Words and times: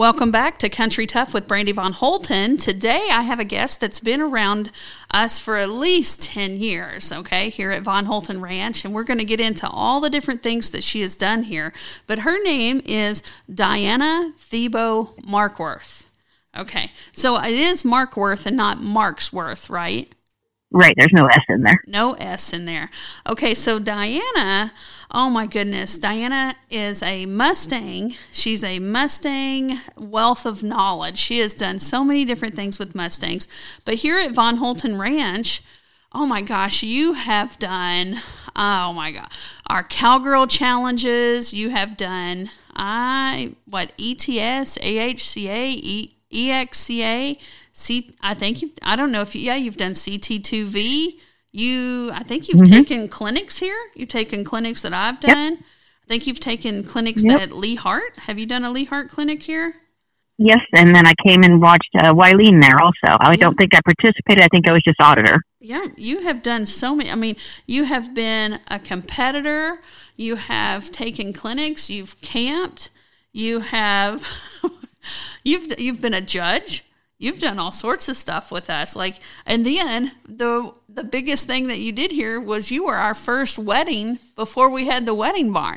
Welcome 0.00 0.30
back 0.30 0.56
to 0.60 0.70
Country 0.70 1.06
Tough 1.06 1.34
with 1.34 1.46
Brandy 1.46 1.72
Von 1.72 1.92
Holten. 1.92 2.58
Today 2.58 3.08
I 3.10 3.20
have 3.20 3.38
a 3.38 3.44
guest 3.44 3.82
that's 3.82 4.00
been 4.00 4.22
around 4.22 4.72
us 5.10 5.40
for 5.40 5.58
at 5.58 5.68
least 5.68 6.22
10 6.22 6.56
years, 6.56 7.12
okay, 7.12 7.50
here 7.50 7.70
at 7.70 7.82
Von 7.82 8.06
Holten 8.06 8.40
Ranch, 8.40 8.82
and 8.82 8.94
we're 8.94 9.04
going 9.04 9.18
to 9.18 9.26
get 9.26 9.40
into 9.40 9.68
all 9.68 10.00
the 10.00 10.08
different 10.08 10.42
things 10.42 10.70
that 10.70 10.82
she 10.82 11.02
has 11.02 11.16
done 11.16 11.42
here. 11.42 11.74
But 12.06 12.20
her 12.20 12.42
name 12.42 12.80
is 12.86 13.22
Diana 13.54 14.32
Thebo 14.38 15.22
Markworth. 15.22 16.04
Okay, 16.56 16.92
so 17.12 17.38
it 17.38 17.52
is 17.52 17.82
Markworth 17.82 18.46
and 18.46 18.56
not 18.56 18.80
Marksworth, 18.80 19.68
right? 19.68 20.10
Right, 20.72 20.94
there's 20.96 21.12
no 21.12 21.26
S 21.26 21.44
in 21.48 21.62
there. 21.62 21.80
No 21.88 22.12
S 22.12 22.52
in 22.52 22.64
there. 22.64 22.90
Okay, 23.28 23.54
so 23.54 23.80
Diana, 23.80 24.72
oh 25.10 25.28
my 25.28 25.46
goodness, 25.46 25.98
Diana 25.98 26.54
is 26.70 27.02
a 27.02 27.26
Mustang. 27.26 28.14
She's 28.32 28.62
a 28.62 28.78
Mustang 28.78 29.80
wealth 29.96 30.46
of 30.46 30.62
knowledge. 30.62 31.18
She 31.18 31.40
has 31.40 31.54
done 31.54 31.80
so 31.80 32.04
many 32.04 32.24
different 32.24 32.54
things 32.54 32.78
with 32.78 32.94
Mustangs. 32.94 33.48
But 33.84 33.94
here 33.96 34.20
at 34.20 34.30
Von 34.30 34.58
Holten 34.58 34.96
Ranch, 34.96 35.60
oh 36.12 36.24
my 36.24 36.40
gosh, 36.40 36.84
you 36.84 37.14
have 37.14 37.58
done, 37.58 38.20
oh 38.54 38.92
my 38.92 39.10
God, 39.10 39.28
our 39.66 39.82
Cowgirl 39.82 40.46
challenges. 40.46 41.52
You 41.52 41.70
have 41.70 41.96
done, 41.96 42.50
I, 42.76 43.54
what, 43.64 43.90
ETS, 43.98 44.78
AHCA, 44.78 45.66
e, 45.82 46.14
EXCA 46.32 47.38
C. 47.72 48.14
I 48.20 48.34
think 48.34 48.62
you. 48.62 48.70
I 48.82 48.96
don't 48.96 49.12
know 49.12 49.22
if 49.22 49.34
you, 49.34 49.42
yeah 49.42 49.56
you've 49.56 49.76
done 49.76 49.92
CT2V. 49.92 51.16
You. 51.52 52.10
I 52.12 52.22
think 52.22 52.48
you've 52.48 52.62
mm-hmm. 52.62 52.72
taken 52.72 53.08
clinics 53.08 53.58
here. 53.58 53.78
You've 53.94 54.08
taken 54.08 54.44
clinics 54.44 54.82
that 54.82 54.92
I've 54.92 55.20
done. 55.20 55.52
Yep. 55.52 55.60
I 56.04 56.06
think 56.08 56.26
you've 56.26 56.40
taken 56.40 56.84
clinics 56.84 57.24
yep. 57.24 57.40
at 57.40 57.52
Lee 57.52 57.76
Hart. 57.76 58.16
Have 58.18 58.38
you 58.38 58.46
done 58.46 58.64
a 58.64 58.70
Lee 58.70 58.84
Hart 58.84 59.08
clinic 59.08 59.42
here? 59.42 59.74
Yes, 60.42 60.60
and 60.74 60.94
then 60.94 61.06
I 61.06 61.12
came 61.26 61.42
and 61.42 61.60
watched 61.60 61.90
uh, 61.98 62.14
Wileen 62.14 62.62
there 62.62 62.80
also. 62.82 63.18
I 63.20 63.36
don't 63.36 63.56
think 63.56 63.74
I 63.74 63.80
participated. 63.84 64.42
I 64.42 64.48
think 64.50 64.66
I 64.66 64.72
was 64.72 64.82
just 64.82 64.98
auditor. 64.98 65.38
Yeah, 65.60 65.84
you 65.98 66.22
have 66.22 66.42
done 66.42 66.64
so 66.64 66.94
many. 66.96 67.10
I 67.10 67.14
mean, 67.14 67.36
you 67.66 67.84
have 67.84 68.14
been 68.14 68.58
a 68.68 68.78
competitor. 68.78 69.80
You 70.16 70.36
have 70.36 70.90
taken 70.90 71.34
clinics. 71.34 71.90
You've 71.90 72.18
camped. 72.22 72.88
You 73.32 73.60
have. 73.60 74.26
you've 75.44 75.78
you've 75.78 76.00
been 76.00 76.14
a 76.14 76.20
judge 76.20 76.84
you've 77.20 77.38
done 77.38 77.58
all 77.58 77.70
sorts 77.70 78.08
of 78.08 78.16
stuff 78.16 78.50
with 78.50 78.68
us. 78.68 78.96
Like, 78.96 79.20
and 79.46 79.64
then 79.64 80.10
the 80.26 80.74
the 80.88 81.04
biggest 81.04 81.46
thing 81.46 81.68
that 81.68 81.78
you 81.78 81.92
did 81.92 82.10
here 82.10 82.40
was 82.40 82.72
you 82.72 82.86
were 82.86 82.96
our 82.96 83.14
first 83.14 83.60
wedding 83.60 84.18
before 84.34 84.70
we 84.70 84.86
had 84.86 85.06
the 85.06 85.14
wedding 85.14 85.52
barn. 85.52 85.76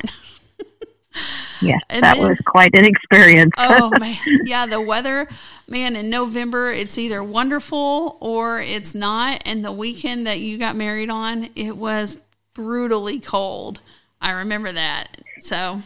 yes, 1.62 1.80
and 1.88 2.02
that 2.02 2.16
then, 2.16 2.26
was 2.26 2.38
quite 2.44 2.74
an 2.74 2.84
experience. 2.84 3.52
oh 3.58 3.92
man, 4.00 4.18
yeah, 4.44 4.66
the 4.66 4.80
weather, 4.80 5.28
man, 5.68 5.94
in 5.94 6.10
November 6.10 6.72
it's 6.72 6.98
either 6.98 7.22
wonderful 7.22 8.16
or 8.20 8.60
it's 8.60 8.94
not. 8.94 9.42
And 9.44 9.64
the 9.64 9.72
weekend 9.72 10.26
that 10.26 10.40
you 10.40 10.58
got 10.58 10.74
married 10.74 11.10
on, 11.10 11.50
it 11.54 11.76
was 11.76 12.20
brutally 12.54 13.20
cold. 13.20 13.80
I 14.20 14.32
remember 14.32 14.72
that. 14.72 15.18
So. 15.38 15.82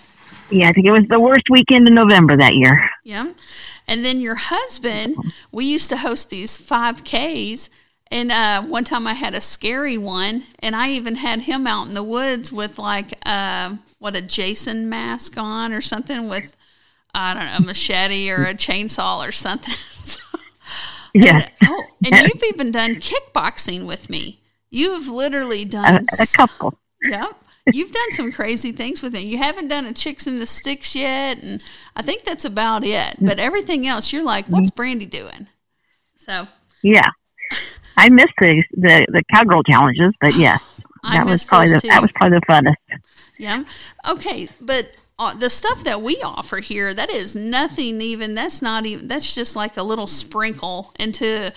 Yeah, 0.51 0.69
I 0.69 0.73
think 0.73 0.87
it 0.87 0.93
was 0.93 1.07
the 1.09 1.21
worst 1.21 1.45
weekend 1.51 1.89
in 1.89 1.95
November 1.95 2.37
that 2.37 2.55
year. 2.55 2.91
Yeah. 3.05 3.33
And 3.87 4.05
then 4.05 4.21
your 4.21 4.37
husband, 4.37 5.17
we 5.53 5.65
used 5.67 5.89
to 5.91 5.99
host 5.99 6.31
these 6.31 6.59
5Ks. 6.59 7.69
And 8.11 8.33
uh, 8.33 8.63
one 8.63 8.85
time 8.85 9.07
I 9.07 9.15
had 9.15 9.35
a 9.35 9.41
scary 9.41 9.99
one, 9.99 10.45
and 10.61 10.75
I 10.75 10.91
even 10.91 11.17
had 11.17 11.41
him 11.41 11.67
out 11.67 11.89
in 11.89 11.95
the 11.95 12.03
woods 12.03 12.51
with 12.51 12.79
like 12.79 13.19
uh, 13.27 13.77
what 13.99 14.17
a 14.17 14.23
Jason 14.23 14.89
mask 14.89 15.37
on 15.37 15.73
or 15.73 15.83
something 15.83 16.29
with 16.29 16.57
I 17.15 17.35
don't 17.35 17.45
know 17.45 17.57
a 17.59 17.61
machete 17.61 18.31
or 18.31 18.45
a 18.45 18.55
chainsaw 18.55 19.27
or 19.27 19.33
something. 19.33 19.75
so, 20.03 20.21
yeah. 21.13 21.49
And, 21.61 21.71
oh, 21.71 21.85
and 22.11 22.31
you've 22.33 22.45
even 22.45 22.73
done 22.73 22.95
kickboxing 22.95 23.87
with 23.87 24.09
me. 24.09 24.41
You've 24.71 25.09
literally 25.09 25.67
done 25.67 26.07
a, 26.19 26.23
a 26.23 26.27
couple. 26.35 26.79
Yep 27.03 27.37
you've 27.73 27.93
done 27.93 28.11
some 28.11 28.33
crazy 28.33 28.73
things 28.73 29.03
with 29.03 29.13
me. 29.13 29.21
You 29.21 29.39
haven't 29.39 29.69
done 29.69 29.87
a 29.87 29.93
chicks 29.93 30.27
in 30.27 30.39
the 30.39 30.47
sticks 30.47 30.95
yet, 30.95 31.43
and 31.43 31.63
I 31.97 32.03
think 32.03 32.25
that's 32.25 32.45
about 32.45 32.85
it. 32.85 33.17
But 33.21 33.39
everything 33.39 33.87
else, 33.87 34.13
you're 34.13 34.25
like, 34.25 34.47
what's 34.47 34.71
Brandy 34.71 35.07
doing? 35.07 35.47
So 36.17 36.49
yeah, 36.83 37.11
I 37.97 38.09
missed 38.09 38.35
the 38.41 38.63
the, 38.73 39.07
the 39.11 39.23
cowgirl 39.35 39.63
challenges, 39.65 40.13
but 40.21 40.35
yes, 40.35 40.61
that 41.03 41.27
was 41.27 41.45
probably 41.45 41.73
the, 41.73 41.81
that 41.89 42.03
was 42.03 42.11
probably 42.13 42.39
the 42.39 42.47
funnest. 42.47 43.01
Yeah. 43.39 43.65
Okay, 44.09 44.49
but 44.61 44.97
uh, 45.19 45.35
the 45.35 45.51
stuff 45.51 45.85
that 45.85 46.03
we 46.03 46.21
offer 46.23 46.59
here, 46.59 46.95
that 46.95 47.11
is 47.11 47.35
nothing 47.35 48.01
even. 48.01 48.35
That's 48.35 48.63
not 48.63 48.87
even. 48.87 49.09
That's 49.09 49.35
just 49.35 49.57
like 49.57 49.77
a 49.77 49.83
little 49.83 50.07
sprinkle 50.07 50.93
into 50.99 51.53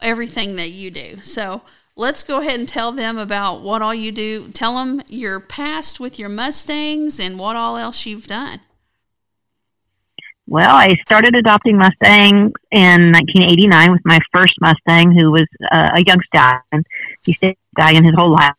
everything 0.00 0.56
that 0.56 0.70
you 0.70 0.90
do. 0.90 1.18
So 1.22 1.62
let's 1.96 2.22
go 2.22 2.40
ahead 2.40 2.58
and 2.58 2.68
tell 2.68 2.92
them 2.92 3.18
about 3.18 3.60
what 3.60 3.82
all 3.82 3.94
you 3.94 4.12
do. 4.12 4.48
Tell 4.48 4.74
them 4.76 5.02
your 5.08 5.40
past 5.40 6.00
with 6.00 6.18
your 6.18 6.28
Mustangs 6.28 7.20
and 7.20 7.38
what 7.38 7.56
all 7.56 7.76
else 7.76 8.06
you've 8.06 8.26
done. 8.26 8.60
Well, 10.46 10.76
I 10.76 10.90
started 11.06 11.34
adopting 11.34 11.78
Mustangs 11.78 12.52
in 12.70 13.12
1989 13.12 13.92
with 13.92 14.02
my 14.04 14.18
first 14.32 14.54
Mustang, 14.60 15.18
who 15.18 15.30
was 15.30 15.46
uh, 15.72 15.88
a 15.96 16.02
young 16.02 16.18
stallion. 16.26 16.84
He 17.24 17.32
stayed 17.32 17.56
stallion 17.78 18.04
his 18.04 18.12
whole 18.14 18.32
life, 18.32 18.52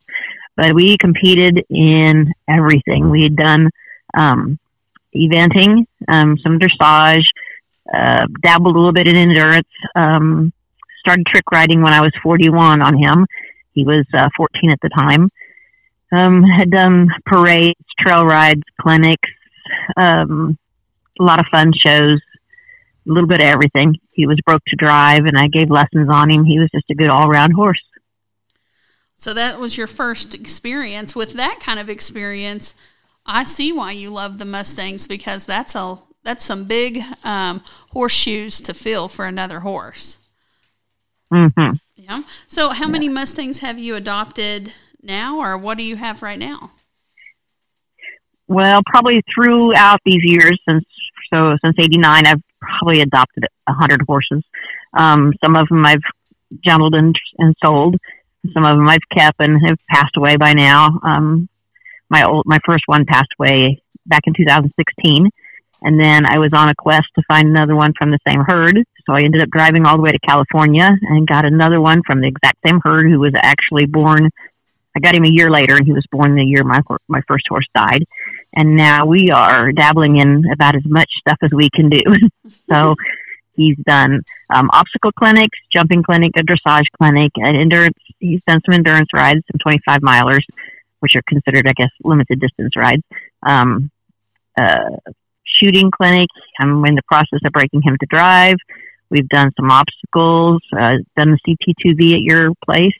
but 0.55 0.73
we 0.73 0.97
competed 0.97 1.63
in 1.69 2.33
everything. 2.49 3.11
We 3.11 3.21
had 3.21 3.35
done 3.35 3.69
um, 4.17 4.57
eventing, 5.15 5.85
um, 6.07 6.39
some 6.39 6.57
dressage, 6.57 7.25
uh, 7.93 8.25
dabbled 8.41 8.75
a 8.75 8.79
little 8.79 8.93
bit 8.93 9.07
in 9.07 9.15
endurance, 9.15 9.67
um, 9.95 10.51
started 11.05 11.25
trick 11.27 11.45
riding 11.51 11.81
when 11.81 11.93
I 11.93 12.01
was 12.01 12.11
41 12.23 12.81
on 12.81 12.97
him. 12.97 13.25
He 13.73 13.85
was 13.85 14.05
uh, 14.13 14.29
14 14.35 14.71
at 14.71 14.79
the 14.81 14.89
time. 14.89 15.29
Um, 16.11 16.43
had 16.43 16.71
done 16.71 17.09
parades, 17.25 17.79
trail 17.99 18.25
rides, 18.25 18.61
clinics, 18.81 19.29
um, 19.97 20.57
a 21.19 21.23
lot 21.23 21.39
of 21.39 21.45
fun 21.51 21.71
shows, 21.73 22.19
a 23.07 23.11
little 23.11 23.27
bit 23.27 23.41
of 23.41 23.47
everything. 23.47 23.95
He 24.11 24.25
was 24.25 24.39
broke 24.45 24.63
to 24.67 24.75
drive, 24.75 25.25
and 25.25 25.37
I 25.37 25.47
gave 25.47 25.69
lessons 25.69 26.09
on 26.11 26.31
him. 26.31 26.45
He 26.45 26.59
was 26.59 26.69
just 26.73 26.89
a 26.89 26.95
good 26.95 27.09
all 27.09 27.29
around 27.29 27.51
horse. 27.51 27.81
So 29.17 29.33
that 29.33 29.59
was 29.59 29.77
your 29.77 29.87
first 29.87 30.33
experience. 30.33 31.15
With 31.15 31.33
that 31.33 31.59
kind 31.59 31.79
of 31.79 31.89
experience, 31.89 32.75
I 33.25 33.43
see 33.43 33.71
why 33.71 33.91
you 33.91 34.09
love 34.09 34.37
the 34.37 34.45
Mustangs 34.45 35.07
because 35.07 35.45
that's 35.45 35.75
a 35.75 35.97
that's 36.23 36.43
some 36.43 36.65
big 36.65 37.03
um, 37.23 37.61
horseshoes 37.91 38.59
to 38.61 38.73
fill 38.73 39.07
for 39.07 39.25
another 39.25 39.59
horse. 39.59 40.17
Mm-hmm. 41.33 41.75
Yeah. 41.95 42.21
So, 42.47 42.69
how 42.69 42.85
yeah. 42.85 42.91
many 42.91 43.09
Mustangs 43.09 43.59
have 43.59 43.79
you 43.79 43.95
adopted 43.95 44.73
now, 45.01 45.39
or 45.39 45.57
what 45.57 45.77
do 45.77 45.83
you 45.83 45.95
have 45.95 46.21
right 46.21 46.39
now? 46.39 46.71
Well, 48.47 48.79
probably 48.85 49.21
throughout 49.33 49.99
these 50.05 50.21
years 50.23 50.59
since 50.67 50.83
so 51.33 51.57
since 51.63 51.75
'89, 51.79 52.27
I've 52.27 52.41
probably 52.61 53.01
adopted 53.01 53.45
a 53.67 53.73
hundred 53.73 54.01
horses. 54.07 54.43
Um, 54.97 55.33
some 55.43 55.55
of 55.55 55.67
them 55.67 55.85
I've 55.85 56.03
jumbled 56.65 56.93
and, 56.93 57.15
and 57.37 57.55
sold. 57.63 57.95
Some 58.53 58.63
of 58.63 58.77
them 58.77 58.87
I've 58.87 58.99
kept 59.17 59.39
and 59.39 59.59
have 59.67 59.77
passed 59.89 60.15
away 60.15 60.35
by 60.37 60.53
now. 60.53 60.99
Um, 61.03 61.49
my 62.09 62.23
old 62.23 62.45
my 62.45 62.59
first 62.65 62.83
one 62.85 63.05
passed 63.05 63.33
away 63.39 63.81
back 64.05 64.21
in 64.25 64.33
2016 64.35 65.29
and 65.85 65.99
then 66.03 66.25
I 66.25 66.39
was 66.39 66.49
on 66.51 66.67
a 66.67 66.75
quest 66.75 67.05
to 67.15 67.23
find 67.27 67.47
another 67.47 67.75
one 67.75 67.93
from 67.95 68.09
the 68.09 68.17
same 68.27 68.43
herd. 68.45 68.75
So 69.05 69.13
I 69.13 69.21
ended 69.21 69.43
up 69.43 69.51
driving 69.51 69.85
all 69.85 69.97
the 69.97 70.01
way 70.01 70.09
to 70.09 70.27
California 70.27 70.89
and 70.89 71.27
got 71.27 71.45
another 71.45 71.79
one 71.79 72.01
from 72.07 72.21
the 72.21 72.27
exact 72.27 72.57
same 72.65 72.81
herd 72.83 73.05
who 73.05 73.19
was 73.19 73.33
actually 73.35 73.85
born. 73.85 74.31
I 74.97 74.99
got 74.99 75.15
him 75.15 75.25
a 75.25 75.31
year 75.31 75.51
later, 75.51 75.75
and 75.75 75.85
he 75.85 75.93
was 75.93 76.03
born 76.11 76.35
the 76.35 76.43
year 76.43 76.63
my 76.63 76.79
my 77.07 77.21
first 77.27 77.45
horse 77.47 77.67
died. 77.75 78.03
And 78.55 78.75
now 78.75 79.05
we 79.05 79.29
are 79.29 79.71
dabbling 79.71 80.17
in 80.17 80.45
about 80.51 80.75
as 80.75 80.81
much 80.85 81.09
stuff 81.19 81.37
as 81.43 81.51
we 81.53 81.69
can 81.69 81.89
do. 81.89 82.01
so 82.69 82.95
he's 83.55 83.77
done 83.85 84.21
um, 84.49 84.71
obstacle 84.73 85.11
clinics, 85.11 85.59
jumping 85.71 86.01
clinic, 86.01 86.31
a 86.35 86.41
dressage 86.41 86.85
clinic, 86.99 87.31
an 87.35 87.55
endurance. 87.55 87.97
He's 88.17 88.41
done 88.47 88.61
some 88.65 88.73
endurance 88.73 89.09
rides, 89.13 89.41
some 89.51 89.59
25 89.61 89.99
milers, 89.99 90.43
which 91.01 91.15
are 91.15 91.23
considered, 91.27 91.67
I 91.67 91.73
guess, 91.75 91.91
limited 92.03 92.39
distance 92.39 92.75
rides. 92.75 93.03
Um, 93.45 93.91
uh, 94.59 94.97
shooting 95.59 95.91
clinic. 95.91 96.29
I'm 96.59 96.83
in 96.85 96.95
the 96.95 97.01
process 97.07 97.39
of 97.45 97.51
breaking 97.51 97.81
him 97.81 97.97
to 97.99 98.05
drive. 98.07 98.55
We've 99.09 99.27
done 99.29 99.51
some 99.55 99.69
obstacles, 99.69 100.61
uh, 100.73 100.97
done 101.15 101.37
the 101.37 101.39
CT2V 101.47 102.13
at 102.13 102.21
your 102.21 102.51
place. 102.65 102.95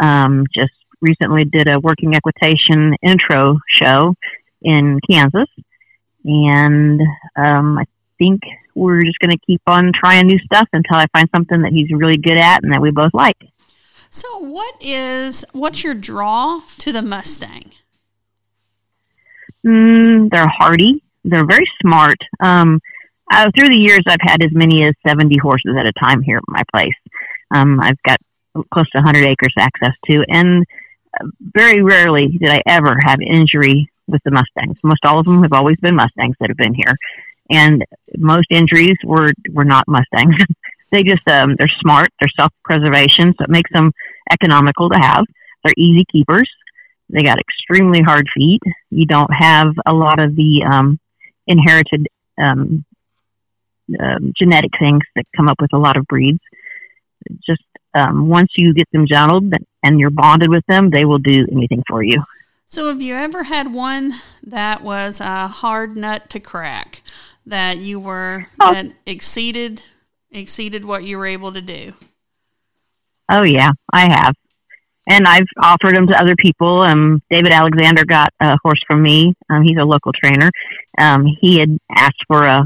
Um, 0.00 0.46
just 0.54 0.72
recently 1.00 1.44
did 1.44 1.68
a 1.68 1.78
working 1.78 2.14
equitation 2.14 2.94
intro 3.02 3.58
show 3.68 4.14
in 4.62 4.98
Kansas. 5.08 5.48
And 6.24 7.00
um, 7.36 7.78
I 7.78 7.84
think 8.18 8.40
we're 8.74 9.02
just 9.02 9.18
going 9.18 9.32
to 9.32 9.38
keep 9.46 9.60
on 9.66 9.92
trying 9.94 10.26
new 10.26 10.38
stuff 10.38 10.68
until 10.72 10.96
I 10.96 11.06
find 11.12 11.28
something 11.34 11.62
that 11.62 11.72
he's 11.72 11.90
really 11.90 12.16
good 12.16 12.38
at 12.38 12.62
and 12.62 12.72
that 12.72 12.80
we 12.80 12.90
both 12.90 13.12
like. 13.12 13.36
So, 14.08 14.38
what 14.38 14.74
is 14.80 15.44
what's 15.52 15.82
your 15.82 15.94
draw 15.94 16.60
to 16.78 16.92
the 16.92 17.00
Mustang? 17.02 17.72
Mm, 19.64 20.28
they're 20.30 20.48
hardy 20.48 21.02
they're 21.24 21.46
very 21.46 21.66
smart. 21.82 22.18
Um, 22.40 22.80
uh, 23.32 23.50
through 23.56 23.68
the 23.68 23.80
years, 23.80 24.00
I've 24.06 24.20
had 24.20 24.44
as 24.44 24.52
many 24.52 24.84
as 24.84 24.94
70 25.06 25.36
horses 25.40 25.74
at 25.78 25.88
a 25.88 26.04
time 26.04 26.22
here 26.22 26.36
at 26.36 26.42
my 26.46 26.62
place. 26.74 26.94
Um, 27.54 27.80
I've 27.80 28.00
got 28.06 28.18
close 28.72 28.88
to 28.90 28.98
100 28.98 29.26
acres 29.26 29.54
access 29.58 29.94
to, 30.10 30.24
and 30.28 30.64
uh, 31.18 31.26
very 31.40 31.82
rarely 31.82 32.28
did 32.28 32.50
I 32.50 32.60
ever 32.68 32.96
have 33.06 33.20
injury 33.20 33.90
with 34.06 34.20
the 34.24 34.30
Mustangs. 34.30 34.78
Most 34.82 35.00
all 35.06 35.20
of 35.20 35.26
them 35.26 35.42
have 35.42 35.52
always 35.52 35.76
been 35.80 35.96
Mustangs 35.96 36.36
that 36.40 36.50
have 36.50 36.56
been 36.56 36.74
here, 36.74 36.94
and 37.50 37.84
most 38.18 38.48
injuries 38.50 38.96
were 39.04 39.32
were 39.50 39.64
not 39.64 39.84
Mustangs. 39.88 40.36
they 40.92 41.02
just 41.02 41.26
um, 41.28 41.56
they're 41.58 41.72
smart, 41.80 42.08
they're 42.20 42.38
self 42.38 42.52
preservation, 42.64 43.32
so 43.38 43.44
it 43.44 43.50
makes 43.50 43.70
them 43.72 43.92
economical 44.30 44.90
to 44.90 44.98
have. 45.00 45.24
They're 45.64 45.74
easy 45.76 46.04
keepers. 46.10 46.50
They 47.08 47.22
got 47.22 47.38
extremely 47.38 48.00
hard 48.00 48.26
feet. 48.34 48.62
You 48.90 49.06
don't 49.06 49.32
have 49.32 49.68
a 49.86 49.92
lot 49.92 50.18
of 50.18 50.34
the 50.34 50.64
um, 50.70 50.98
inherited 51.46 52.06
um, 52.38 52.84
um, 54.00 54.32
genetic 54.36 54.70
things 54.78 55.02
that 55.16 55.24
come 55.36 55.48
up 55.48 55.60
with 55.60 55.72
a 55.72 55.78
lot 55.78 55.96
of 55.96 56.06
breeds. 56.06 56.40
Just 57.46 57.62
um, 57.94 58.28
once 58.28 58.50
you 58.56 58.74
get 58.74 58.88
them 58.92 59.06
gentled 59.06 59.52
and 59.82 60.00
you're 60.00 60.10
bonded 60.10 60.50
with 60.50 60.64
them, 60.66 60.90
they 60.90 61.04
will 61.04 61.18
do 61.18 61.46
anything 61.52 61.82
for 61.88 62.02
you. 62.02 62.22
So, 62.66 62.88
have 62.88 63.02
you 63.02 63.14
ever 63.14 63.42
had 63.42 63.72
one 63.74 64.14
that 64.42 64.82
was 64.82 65.20
a 65.20 65.46
hard 65.46 65.94
nut 65.96 66.30
to 66.30 66.40
crack 66.40 67.02
that 67.44 67.78
you 67.78 68.00
were 68.00 68.46
oh. 68.60 68.72
that 68.72 68.86
exceeded 69.04 69.82
exceeded 70.30 70.84
what 70.84 71.04
you 71.04 71.18
were 71.18 71.26
able 71.26 71.52
to 71.52 71.60
do? 71.60 71.92
Oh 73.30 73.44
yeah, 73.44 73.72
I 73.92 74.10
have, 74.10 74.34
and 75.08 75.26
I've 75.26 75.46
offered 75.60 75.96
them 75.96 76.06
to 76.08 76.20
other 76.20 76.36
people. 76.36 76.82
Um, 76.82 77.22
David 77.30 77.52
Alexander 77.52 78.04
got 78.04 78.32
a 78.40 78.56
horse 78.62 78.82
from 78.86 79.02
me. 79.02 79.34
Um, 79.50 79.62
he's 79.62 79.78
a 79.78 79.84
local 79.84 80.12
trainer. 80.12 80.50
Um, 80.98 81.26
he 81.40 81.58
had 81.58 81.78
asked 81.90 82.24
for 82.28 82.46
a 82.46 82.64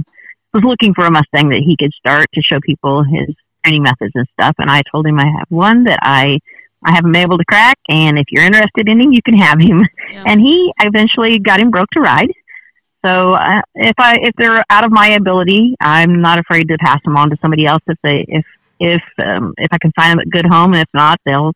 was 0.56 0.64
looking 0.64 0.94
for 0.94 1.04
a 1.04 1.10
Mustang 1.10 1.50
that 1.50 1.62
he 1.64 1.76
could 1.78 1.92
start 1.92 2.26
to 2.32 2.42
show 2.42 2.58
people 2.62 3.04
his 3.04 3.34
training 3.64 3.82
methods 3.82 4.12
and 4.14 4.26
stuff. 4.32 4.54
And 4.58 4.70
I 4.70 4.80
told 4.90 5.06
him 5.06 5.18
I 5.18 5.26
have 5.26 5.46
one 5.48 5.84
that 5.84 5.98
I 6.02 6.38
I 6.84 6.94
haven't 6.94 7.12
been 7.12 7.22
able 7.22 7.38
to 7.38 7.44
crack, 7.44 7.78
and 7.88 8.18
if 8.18 8.26
you're 8.30 8.44
interested 8.44 8.88
in 8.88 9.00
him, 9.00 9.12
you 9.12 9.22
can 9.22 9.36
have 9.36 9.60
him. 9.60 9.82
Yeah. 10.12 10.22
And 10.26 10.40
he 10.40 10.72
eventually 10.84 11.38
got 11.38 11.60
him 11.60 11.70
broke 11.70 11.88
to 11.94 12.00
ride. 12.00 12.30
So 13.04 13.34
uh, 13.34 13.60
if 13.74 13.94
I 13.98 14.16
if 14.22 14.34
they're 14.36 14.64
out 14.70 14.84
of 14.84 14.92
my 14.92 15.08
ability, 15.08 15.74
I'm 15.80 16.20
not 16.20 16.38
afraid 16.38 16.68
to 16.68 16.76
pass 16.78 16.98
them 17.04 17.16
on 17.16 17.30
to 17.30 17.36
somebody 17.42 17.66
else 17.66 17.82
if 17.86 17.98
they 18.02 18.24
if 18.28 18.44
if 18.78 19.02
um, 19.18 19.54
if 19.58 19.68
I 19.72 19.78
can 19.78 19.92
find 19.96 20.12
them 20.12 20.26
a 20.26 20.30
good 20.30 20.46
home. 20.46 20.74
And 20.74 20.82
if 20.82 20.88
not, 20.94 21.18
they'll 21.24 21.52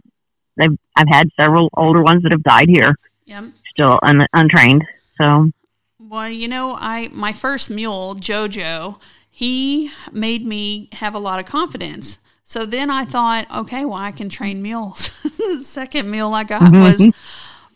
they've 0.61 0.79
I've 0.97 1.09
had 1.09 1.29
several 1.39 1.71
older 1.77 2.03
ones 2.03 2.23
that 2.23 2.33
have 2.33 2.43
died 2.43 2.69
here, 2.69 2.97
yep. 3.25 3.45
still 3.71 3.99
un, 4.03 4.27
untrained. 4.33 4.85
So 5.19 5.51
well, 5.99 6.29
you 6.29 6.49
know, 6.49 6.77
I 6.79 7.09
my 7.13 7.33
first 7.33 7.71
mule, 7.71 8.17
Jojo, 8.17 8.99
he 9.31 9.91
made 10.13 10.45
me 10.45 10.89
have 10.93 11.15
a 11.15 11.19
lot 11.19 11.41
of 11.41 11.47
confidence. 11.47 12.19
So 12.43 12.67
then 12.67 12.91
I 12.91 13.05
thought, 13.05 13.47
okay, 13.55 13.85
well, 13.85 13.99
I 13.99 14.11
can 14.11 14.29
train 14.29 14.61
mules. 14.61 15.17
the 15.23 15.61
second 15.65 16.11
mule 16.11 16.35
I 16.35 16.43
got 16.43 16.63
mm-hmm. 16.63 16.83
was 16.83 17.15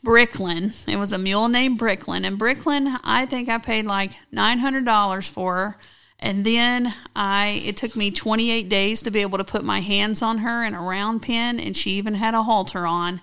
Bricklin. 0.02 0.74
It 0.88 0.96
was 0.96 1.12
a 1.12 1.18
mule 1.18 1.48
named 1.48 1.78
Bricklin. 1.78 2.24
And 2.24 2.36
Bricklin, 2.36 2.98
I 3.04 3.24
think 3.24 3.48
I 3.48 3.58
paid 3.58 3.86
like 3.86 4.12
$900 4.34 5.30
for 5.30 5.54
her. 5.54 5.78
And 6.20 6.44
then 6.44 6.94
I, 7.14 7.62
it 7.66 7.76
took 7.76 7.96
me 7.96 8.10
28 8.10 8.68
days 8.68 9.02
to 9.02 9.10
be 9.10 9.20
able 9.20 9.38
to 9.38 9.44
put 9.44 9.64
my 9.64 9.80
hands 9.80 10.22
on 10.22 10.38
her 10.38 10.64
in 10.64 10.74
a 10.74 10.80
round 10.82 11.22
pen, 11.22 11.60
and 11.60 11.76
she 11.76 11.92
even 11.92 12.14
had 12.14 12.34
a 12.34 12.44
halter 12.44 12.86
on. 12.86 13.20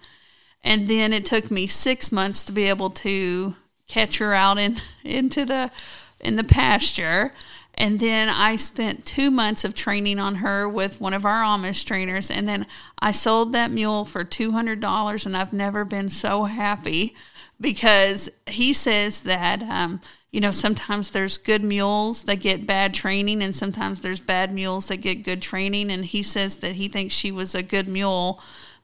And 0.63 0.87
then 0.87 1.11
it 1.11 1.25
took 1.25 1.49
me 1.49 1.65
six 1.67 2.11
months 2.11 2.43
to 2.43 2.51
be 2.51 2.69
able 2.69 2.91
to 2.91 3.55
catch 3.87 4.19
her 4.19 4.33
out 4.33 4.57
in 4.57 4.77
into 5.03 5.45
the 5.45 5.71
in 6.19 6.35
the 6.35 6.43
pasture. 6.43 7.33
And 7.73 7.99
then 7.99 8.29
I 8.29 8.57
spent 8.57 9.05
two 9.05 9.31
months 9.31 9.63
of 9.63 9.73
training 9.73 10.19
on 10.19 10.35
her 10.35 10.67
with 10.67 11.01
one 11.01 11.13
of 11.13 11.25
our 11.25 11.41
Amish 11.41 11.85
trainers. 11.85 12.29
And 12.29 12.47
then 12.47 12.67
I 12.99 13.11
sold 13.11 13.53
that 13.53 13.71
mule 13.71 14.05
for 14.05 14.23
$200. 14.23 15.25
And 15.25 15.37
I've 15.37 15.53
never 15.53 15.85
been 15.85 16.09
so 16.09 16.43
happy 16.43 17.15
because 17.59 18.29
he 18.45 18.73
says 18.73 19.21
that, 19.21 19.63
um, 19.63 20.01
you 20.31 20.39
know, 20.39 20.51
sometimes 20.51 21.09
there's 21.09 21.37
good 21.37 21.63
mules 21.63 22.23
that 22.23 22.37
get 22.37 22.65
bad 22.65 22.93
training, 22.93 23.43
and 23.43 23.53
sometimes 23.53 23.99
there's 23.99 24.21
bad 24.21 24.53
mules 24.53 24.87
that 24.87 24.97
get 24.97 25.23
good 25.23 25.41
training. 25.41 25.91
And 25.91 26.05
he 26.05 26.23
says 26.23 26.57
that 26.57 26.75
he 26.75 26.87
thinks 26.87 27.13
she 27.13 27.31
was 27.31 27.53
a 27.53 27.63
good 27.63 27.87
mule 27.87 28.41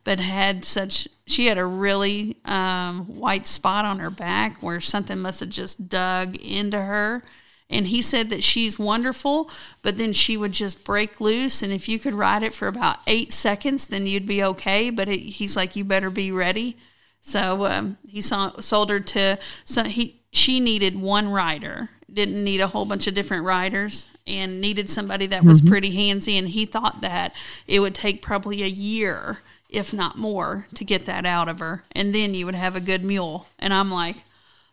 but 0.08 0.22
had 0.22 0.64
such 0.64 1.06
she 1.26 1.48
had 1.48 1.58
a 1.58 1.66
really 1.66 2.38
um, 2.46 3.02
white 3.08 3.46
spot 3.46 3.84
on 3.84 4.00
her 4.00 4.10
back 4.10 4.64
where 4.64 4.80
something 4.80 5.20
must 5.20 5.42
have 5.42 5.50
just 5.50 5.90
dug 5.90 6.38
into 6.38 6.82
her. 6.82 7.22
And 7.70 7.88
he 7.88 8.02
said 8.02 8.30
that 8.30 8.42
she's 8.42 8.80
wonderful 8.80 9.52
but 9.82 9.98
then 9.98 10.14
she 10.14 10.38
would 10.38 10.54
just 10.54 10.86
break 10.86 11.20
loose. 11.20 11.62
And 11.62 11.74
if 11.74 11.90
you 11.90 12.00
could 12.00 12.14
ride 12.14 12.42
it 12.42 12.54
for 12.54 12.70
about 12.70 13.00
eight 13.06 13.34
seconds 13.34 13.88
then 13.88 14.08
you'd 14.08 14.26
be 14.26 14.42
okay. 14.42 14.90
But 14.90 15.10
it, 15.10 15.20
he's 15.20 15.58
like 15.58 15.76
you 15.76 15.84
better 15.84 16.10
be 16.10 16.32
ready. 16.32 16.78
So 17.20 17.66
um, 17.66 17.98
he 18.08 18.22
saw, 18.22 18.58
sold 18.62 18.90
her 18.90 19.02
to 19.02 19.38
so 19.66 19.84
he 19.84 20.17
she 20.32 20.60
needed 20.60 21.00
one 21.00 21.30
rider 21.30 21.90
didn't 22.12 22.42
need 22.44 22.62
a 22.62 22.68
whole 22.68 22.86
bunch 22.86 23.06
of 23.06 23.14
different 23.14 23.44
riders 23.44 24.10
and 24.26 24.62
needed 24.62 24.90
somebody 24.90 25.28
that 25.28 25.44
was 25.44 25.60
mm-hmm. 25.60 25.70
pretty 25.70 25.96
handsy 25.96 26.38
and 26.40 26.50
he 26.50 26.66
thought 26.66 27.02
that 27.02 27.34
it 27.68 27.80
would 27.80 27.94
take 27.94 28.22
probably 28.22 28.64
a 28.64 28.68
year 28.68 29.40
if 29.70 29.94
not 29.94 30.18
more, 30.18 30.68
to 30.76 30.86
get 30.86 31.06
that 31.06 31.26
out 31.26 31.50
of 31.50 31.60
her. 31.60 31.84
And 31.92 32.14
then 32.14 32.34
you 32.34 32.46
would 32.46 32.56
have 32.56 32.76
a 32.76 32.82
good 32.82 33.04
mule. 33.04 33.48
And 33.60 33.74
I'm 33.74 33.92
like, 33.92 34.18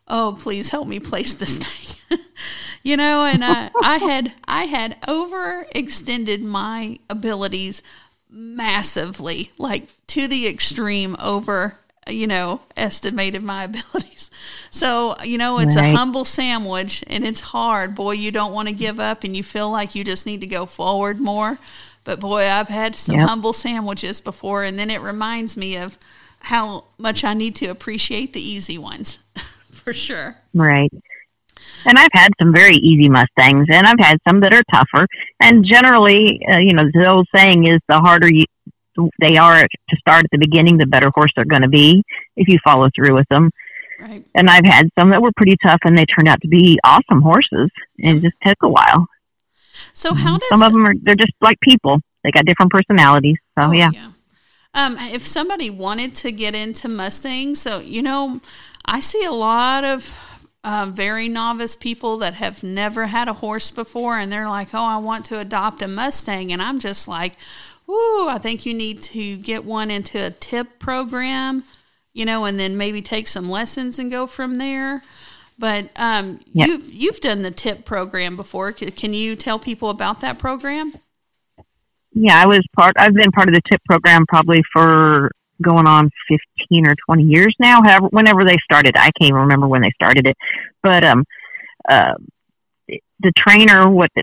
oh, 0.07 0.39
please 0.41 0.69
help 0.69 0.87
me 0.87 1.01
place 1.01 1.35
this 1.35 1.59
thing. 2.09 2.19
you 2.83 2.97
know, 2.97 3.25
and 3.25 3.45
I, 3.45 3.71
I 3.83 3.99
had 3.99 4.33
I 4.47 4.65
had 4.65 5.01
overextended 5.03 6.43
my 6.43 6.99
abilities 7.11 7.83
massively, 8.31 9.53
like 9.59 9.89
to 10.09 10.29
the 10.29 10.47
extreme 10.47 11.17
over, 11.19 11.79
you 12.09 12.27
know, 12.27 12.61
estimated 12.77 13.43
my 13.43 13.65
abilities. 13.65 14.31
So, 14.71 15.17
you 15.23 15.39
know, 15.39 15.59
it's 15.59 15.77
right. 15.77 15.93
a 15.93 15.97
humble 15.97 16.25
sandwich 16.25 17.05
and 17.07 17.25
it's 17.25 17.41
hard. 17.41 17.95
Boy, 17.95 18.13
you 18.13 18.31
don't 18.31 18.53
want 18.53 18.69
to 18.69 18.75
give 18.75 18.99
up 18.99 19.25
and 19.25 19.37
you 19.37 19.43
feel 19.43 19.71
like 19.71 19.95
you 19.95 20.05
just 20.05 20.27
need 20.27 20.41
to 20.41 20.47
go 20.47 20.67
forward 20.67 21.21
more. 21.21 21.59
But 22.05 22.21
boy, 22.21 22.49
I've 22.49 22.69
had 22.69 22.95
some 22.95 23.17
yep. 23.17 23.29
humble 23.29 23.55
sandwiches 23.55 24.21
before, 24.21 24.63
and 24.63 24.79
then 24.79 24.91
it 24.91 25.01
reminds 25.01 25.57
me 25.57 25.77
of 25.79 25.99
how 26.41 26.85
much 26.99 27.25
I 27.25 27.33
need 27.33 27.57
to 27.57 27.67
appreciate 27.67 28.35
the 28.35 28.47
easy 28.47 28.77
ones, 28.77 29.19
for 29.71 29.95
sure. 29.95 30.37
Right. 30.53 30.93
And 31.87 31.99
I've 31.99 32.13
had 32.13 32.29
some 32.41 32.55
very 32.55 32.77
easy 32.77 33.09
Mustangs, 33.09 33.67
and 33.71 33.87
I've 33.87 33.99
had 33.99 34.19
some 34.29 34.41
that 34.41 34.53
are 34.53 34.63
tougher. 34.71 35.07
And 35.41 35.65
generally, 35.65 36.41
uh, 36.53 36.59
you 36.59 36.75
know, 36.75 36.85
the 36.93 37.09
old 37.09 37.27
saying 37.35 37.67
is 37.67 37.81
the 37.89 37.99
harder 37.99 38.29
you 38.31 38.45
they 39.21 39.37
are 39.37 39.61
to 39.63 39.97
start 39.97 40.25
at 40.25 40.31
the 40.31 40.39
beginning, 40.39 40.79
the 40.79 40.87
better 40.87 41.11
horse 41.15 41.33
they're 41.35 41.45
going 41.45 41.63
to 41.63 41.69
be 41.69 42.03
if 42.37 42.49
you 42.49 42.59
follow 42.65 42.89
through 42.95 43.15
with 43.15 43.29
them. 43.29 43.51
Right. 44.01 44.25
And 44.35 44.49
I've 44.51 44.65
had 44.65 44.89
some 44.99 45.11
that 45.11 45.23
were 45.23 45.33
pretty 45.37 45.57
tough, 45.63 45.81
and 45.85 45.97
they 45.97 46.05
turned 46.05 46.29
out 46.29 46.41
to 46.43 46.49
be 46.49 46.79
awesome 46.85 47.23
horses. 47.23 47.71
And 48.03 48.19
it 48.19 48.23
just 48.23 48.37
took 48.45 48.57
a 48.63 48.69
while. 48.69 49.07
So 49.93 50.11
mm-hmm. 50.11 50.19
how 50.19 50.39
does 50.39 50.49
some 50.49 50.63
of 50.63 50.73
them 50.73 50.87
are? 50.87 50.95
They're 51.01 51.15
just 51.15 51.33
like 51.41 51.59
people. 51.61 52.01
They 52.23 52.31
got 52.31 52.45
different 52.45 52.73
personalities. 52.73 53.37
So 53.59 53.67
oh, 53.67 53.73
yeah. 53.73 53.91
yeah. 53.93 54.11
Um, 54.75 54.99
if 54.99 55.25
somebody 55.25 55.71
wanted 55.71 56.15
to 56.17 56.33
get 56.33 56.55
into 56.55 56.89
Mustangs, 56.89 57.61
so 57.61 57.79
you 57.79 58.03
know, 58.03 58.41
I 58.85 59.01
see 59.01 59.25
a 59.25 59.33
lot 59.33 59.85
of 59.85 60.19
uh, 60.65 60.87
very 60.91 61.29
novice 61.29 61.77
people 61.77 62.19
that 62.19 62.35
have 62.35 62.65
never 62.65 63.07
had 63.07 63.29
a 63.29 63.35
horse 63.35 63.71
before, 63.71 64.19
and 64.19 64.33
they're 64.33 64.49
like, 64.49 64.75
"Oh, 64.75 64.83
I 64.83 64.97
want 64.97 65.27
to 65.27 65.39
adopt 65.39 65.83
a 65.83 65.89
Mustang," 65.89 66.53
and 66.53 66.61
I'm 66.61 66.81
just 66.81 67.07
like, 67.07 67.35
"Ooh, 67.89 68.29
I 68.29 68.39
think 68.39 68.67
you 68.67 68.75
need 68.75 69.03
to 69.03 69.37
get 69.37 69.65
one 69.65 69.91
into 69.91 70.25
a 70.25 70.31
tip 70.31 70.79
program, 70.79 71.65
you 72.13 72.25
know, 72.25 72.45
and 72.45 72.59
then 72.59 72.77
maybe 72.77 73.03
take 73.03 73.29
some 73.29 73.51
lessons 73.51 73.99
and 73.99 74.11
go 74.11 74.27
from 74.27 74.57
there." 74.57 75.03
But 75.59 75.91
um, 75.97 76.41
yep. 76.53 76.69
you've 76.69 76.93
you've 76.93 77.21
done 77.21 77.43
the 77.43 77.51
tip 77.51 77.85
program 77.85 78.37
before. 78.37 78.73
Can 78.73 79.15
you 79.15 79.37
tell 79.37 79.59
people 79.59 79.91
about 79.91 80.21
that 80.21 80.39
program? 80.39 80.93
Yeah, 82.13 82.41
I 82.41 82.47
was 82.47 82.61
part. 82.77 82.95
I've 82.97 83.15
been 83.15 83.33
part 83.33 83.49
of 83.49 83.55
the 83.55 83.61
tip 83.71 83.81
program 83.85 84.25
probably 84.27 84.63
for 84.73 85.31
going 85.63 85.87
on 85.87 86.11
fifteen 86.29 86.87
or 86.89 86.97
twenty 87.07 87.25
years 87.25 87.55
now. 87.61 87.81
However, 87.85 88.09
whenever 88.11 88.45
they 88.45 88.57
started, 88.65 88.97
I 88.97 89.11
can't 89.19 89.31
even 89.31 89.43
remember 89.43 89.69
when 89.69 89.83
they 89.83 89.93
started 89.95 90.27
it. 90.27 90.37
But 90.83 91.05
um, 91.05 91.25
uh, 91.89 92.15
the 93.25 93.33
trainer, 93.33 93.91
what 93.91 94.11
the 94.15 94.23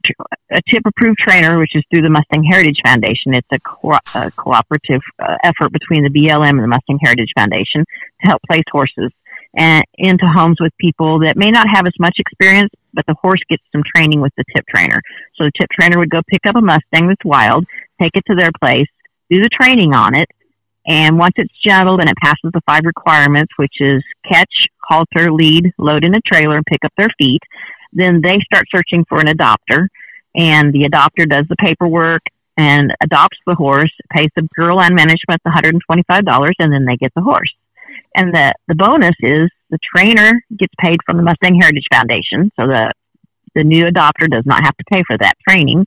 a 0.51 0.61
tip 0.71 0.83
approved 0.85 1.17
trainer, 1.17 1.57
which 1.57 1.75
is 1.75 1.83
through 1.89 2.03
the 2.03 2.09
Mustang 2.09 2.43
Heritage 2.43 2.79
Foundation. 2.85 3.33
It's 3.33 3.47
a, 3.51 3.59
co- 3.59 3.97
a 4.13 4.31
cooperative 4.31 5.01
uh, 5.19 5.35
effort 5.43 5.73
between 5.73 6.03
the 6.03 6.13
BLM 6.13 6.49
and 6.49 6.63
the 6.63 6.67
Mustang 6.67 6.99
Heritage 7.01 7.31
Foundation 7.35 7.83
to 7.83 8.23
help 8.29 8.41
place 8.47 8.63
horses 8.71 9.11
and 9.57 9.83
into 9.95 10.25
homes 10.27 10.57
with 10.61 10.71
people 10.79 11.19
that 11.19 11.35
may 11.35 11.49
not 11.51 11.67
have 11.67 11.85
as 11.85 11.93
much 11.99 12.15
experience, 12.19 12.69
but 12.93 13.05
the 13.07 13.15
horse 13.21 13.41
gets 13.49 13.63
some 13.73 13.83
training 13.95 14.21
with 14.21 14.31
the 14.37 14.45
tip 14.55 14.65
trainer. 14.73 15.01
So 15.35 15.45
the 15.45 15.51
tip 15.59 15.69
trainer 15.77 15.99
would 15.99 16.09
go 16.09 16.21
pick 16.29 16.45
up 16.47 16.55
a 16.55 16.61
Mustang 16.61 17.07
that's 17.07 17.25
wild, 17.25 17.65
take 17.99 18.11
it 18.15 18.23
to 18.27 18.35
their 18.35 18.51
place, 18.63 18.87
do 19.29 19.41
the 19.41 19.49
training 19.51 19.93
on 19.95 20.15
it, 20.15 20.29
and 20.87 21.17
once 21.17 21.33
it's 21.37 21.53
gentled 21.65 21.99
and 21.99 22.09
it 22.09 22.17
passes 22.21 22.51
the 22.53 22.61
five 22.65 22.81
requirements, 22.85 23.51
which 23.57 23.75
is 23.79 24.03
catch, 24.31 24.51
halter, 24.83 25.31
lead, 25.31 25.71
load 25.77 26.03
in 26.03 26.15
a 26.15 26.21
trailer, 26.21 26.55
and 26.55 26.65
pick 26.65 26.83
up 26.83 26.93
their 26.97 27.09
feet, 27.17 27.41
then 27.93 28.21
they 28.21 28.39
start 28.39 28.65
searching 28.73 29.05
for 29.07 29.19
an 29.19 29.27
adopter. 29.27 29.87
and 30.35 30.73
the 30.73 30.87
adopter 30.89 31.27
does 31.27 31.45
the 31.49 31.57
paperwork 31.57 32.21
and 32.57 32.93
adopts 33.03 33.37
the 33.45 33.55
horse, 33.55 33.91
pays 34.11 34.29
the 34.35 34.47
girl 34.55 34.77
Land 34.77 34.95
Management 34.95 35.41
the 35.43 35.49
$125, 35.49 36.51
and 36.59 36.71
then 36.71 36.85
they 36.85 36.95
get 36.95 37.11
the 37.15 37.21
horse. 37.21 37.53
And 38.15 38.33
the, 38.33 38.53
the 38.67 38.75
bonus 38.75 39.15
is 39.21 39.49
the 39.69 39.79
trainer 39.95 40.41
gets 40.57 40.73
paid 40.79 40.97
from 41.05 41.17
the 41.17 41.23
Mustang 41.23 41.59
Heritage 41.59 41.87
Foundation, 41.91 42.51
so 42.55 42.67
the 42.67 42.93
the 43.53 43.63
new 43.63 43.83
adopter 43.83 44.29
does 44.29 44.45
not 44.45 44.63
have 44.63 44.77
to 44.77 44.83
pay 44.89 45.03
for 45.05 45.17
that 45.17 45.33
training, 45.47 45.85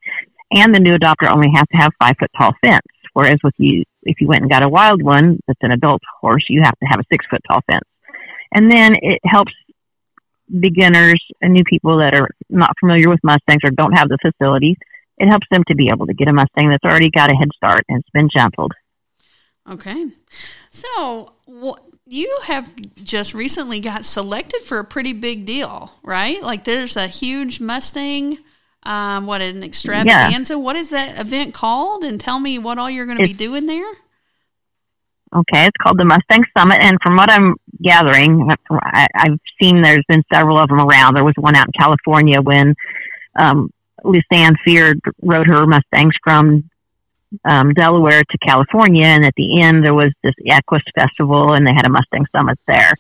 and 0.51 0.75
the 0.75 0.81
new 0.81 0.95
adopter 0.97 1.33
only 1.35 1.49
has 1.55 1.65
to 1.73 1.79
have 1.79 1.93
five 1.99 2.15
foot 2.19 2.31
tall 2.39 2.53
fence. 2.63 2.85
Whereas 3.15 3.39
with 3.43 3.55
you, 3.59 3.85
if 4.03 4.21
you 4.21 4.27
went 4.27 4.43
and 4.43 4.51
got 4.51 4.65
a 4.65 4.69
wild 4.69 5.03
one 5.03 5.39
that's 5.47 5.61
an 5.63 5.71
adult 5.71 6.03
horse, 6.21 6.45
you 6.49 6.61
have 6.63 6.79
to 6.79 6.87
have 6.87 7.01
a 7.01 7.05
six 7.11 7.25
foot 7.31 7.41
tall 7.51 7.61
fence. 7.71 7.85
And 8.55 8.71
then 8.71 8.95
it 9.01 9.21
helps 9.25 9.53
beginners 10.49 11.23
and 11.41 11.53
new 11.53 11.65
people 11.65 11.99
that 11.99 12.15
are 12.15 12.29
not 12.49 12.73
familiar 12.81 13.09
with 13.09 13.21
Mustangs 13.23 13.61
or 13.65 13.71
don't 13.71 13.93
have 13.93 14.09
the 14.09 14.19
facilities. 14.21 14.77
It 15.19 15.29
helps 15.29 15.47
them 15.51 15.63
to 15.69 15.75
be 15.75 15.91
able 15.91 16.07
to 16.07 16.15
get 16.15 16.29
a 16.29 16.33
Mustang 16.33 16.71
that's 16.71 16.85
already 16.85 17.11
got 17.11 17.31
a 17.31 17.37
head 17.37 17.49
start 17.55 17.83
and 17.89 18.01
it's 18.01 18.11
been 18.11 18.29
gentled. 18.35 18.73
Okay. 19.71 20.07
So, 20.71 21.33
you 22.07 22.39
have 22.43 22.75
just 22.97 23.33
recently 23.33 23.81
got 23.81 24.05
selected 24.05 24.61
for 24.63 24.79
a 24.79 24.85
pretty 24.85 25.13
big 25.13 25.47
deal, 25.47 25.91
right? 26.03 26.43
Like 26.43 26.65
there's 26.65 26.97
a 26.97 27.07
huge 27.07 27.61
Mustang, 27.61 28.39
um, 28.83 29.27
what 29.27 29.41
an 29.41 29.63
extravaganza. 29.63 30.55
Yeah. 30.55 30.59
What 30.59 30.77
is 30.77 30.91
that 30.91 31.19
event 31.19 31.55
called? 31.55 32.05
And 32.05 32.21
tell 32.21 32.39
me 32.39 32.59
what 32.59 32.79
all 32.79 32.91
you're 32.91 33.07
going 33.07 33.19
to 33.19 33.25
be 33.25 33.33
doing 33.33 33.67
there. 33.67 33.93
Okay, 35.35 35.67
it's 35.67 35.77
called 35.83 35.99
the 35.99 36.05
Mustang 36.05 36.45
Summit, 36.57 36.79
and 36.81 36.97
from 37.03 37.17
what 37.17 37.29
I'm 37.29 37.57
gathering, 37.83 38.49
I, 38.71 39.07
have 39.17 39.39
seen 39.61 39.83
there's 39.83 40.05
been 40.09 40.23
several 40.33 40.59
of 40.59 40.69
them 40.69 40.79
around. 40.79 41.17
There 41.17 41.25
was 41.25 41.35
one 41.37 41.57
out 41.57 41.67
in 41.67 41.73
California 41.77 42.41
when 42.41 42.77
um, 43.35 43.73
Lucianne 44.05 44.55
Feard 44.65 45.01
rode 45.23 45.49
her 45.49 45.67
Mustangs 45.67 46.15
from 46.23 46.71
um, 47.45 47.73
Delaware 47.73 48.23
to 48.23 48.39
California, 48.47 49.07
and 49.07 49.25
at 49.25 49.35
the 49.37 49.61
end 49.61 49.85
there 49.85 49.95
was 49.95 50.13
this 50.23 50.35
Equus 50.47 50.83
Festival, 50.97 51.53
and 51.53 51.67
they 51.67 51.73
had 51.75 51.87
a 51.87 51.91
Mustang 51.91 52.27
Summit 52.31 52.59
there. 52.69 52.93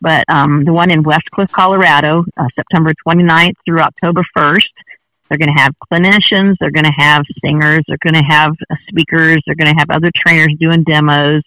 But 0.00 0.24
um, 0.28 0.64
the 0.64 0.72
one 0.72 0.90
in 0.90 1.04
Westcliffe, 1.04 1.52
Colorado, 1.52 2.24
uh, 2.36 2.48
September 2.56 2.90
29th 3.06 3.54
through 3.64 3.78
October 3.78 4.22
1st, 4.36 4.74
they're 5.28 5.38
going 5.38 5.54
to 5.54 5.62
have 5.62 5.74
clinicians, 5.92 6.54
they're 6.60 6.70
going 6.70 6.84
to 6.84 6.92
have 6.96 7.24
singers, 7.44 7.80
they're 7.86 7.98
going 8.02 8.20
to 8.20 8.28
have 8.28 8.52
speakers, 8.88 9.38
they're 9.46 9.56
going 9.56 9.72
to 9.72 9.78
have 9.78 9.90
other 9.90 10.10
trainers 10.24 10.54
doing 10.58 10.84
demos, 10.84 11.42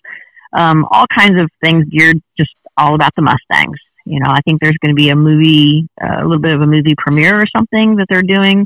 um, 0.54 0.86
all 0.92 1.06
kinds 1.16 1.40
of 1.40 1.50
things 1.64 1.86
geared 1.90 2.22
just 2.38 2.52
all 2.78 2.96
about 2.96 3.14
the 3.16 3.22
Mustangs. 3.22 3.78
You 4.06 4.20
know, 4.20 4.30
I 4.30 4.42
think 4.42 4.62
there's 4.62 4.78
going 4.84 4.96
to 4.96 5.00
be 5.00 5.10
a 5.10 5.16
movie, 5.16 5.88
uh, 6.02 6.22
a 6.22 6.24
little 6.24 6.42
bit 6.42 6.54
of 6.54 6.62
a 6.62 6.66
movie 6.66 6.96
premiere 6.98 7.40
or 7.40 7.46
something 7.56 7.98
that 7.98 8.08
they're 8.10 8.24
doing. 8.24 8.66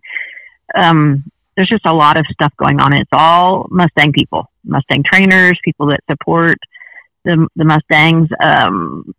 Um, 0.74 1.30
there's 1.56 1.70
just 1.70 1.86
a 1.86 1.94
lot 1.94 2.18
of 2.18 2.26
stuff 2.32 2.54
going 2.58 2.80
on. 2.80 2.94
It's 2.94 3.10
all 3.12 3.68
Mustang 3.70 4.14
people, 4.14 4.50
Mustang 4.64 5.04
trainers, 5.04 5.60
people 5.64 5.88
that 5.88 6.00
support 6.10 6.56
the 7.26 7.48
the 7.56 7.66
Mustangs. 7.66 8.30
Um, 8.44 9.14